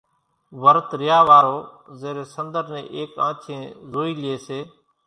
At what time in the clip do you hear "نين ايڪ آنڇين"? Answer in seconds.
2.75-3.61